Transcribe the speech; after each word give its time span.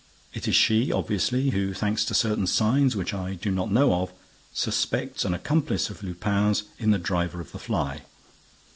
It 0.33 0.47
is 0.47 0.55
she, 0.55 0.91
obviously, 0.91 1.51
who, 1.51 1.75
thanks 1.75 2.03
to 2.05 2.15
certain 2.15 2.47
signs 2.47 2.95
which 2.95 3.13
I 3.13 3.35
do 3.35 3.51
not 3.51 3.71
know 3.71 3.93
of, 3.93 4.11
suspects 4.51 5.25
an 5.25 5.35
accomplice 5.35 5.91
of 5.91 6.01
Lupin's 6.01 6.63
in 6.79 6.89
the 6.89 6.97
driver 6.97 7.39
of 7.39 7.51
the 7.51 7.59
fly. 7.59 8.01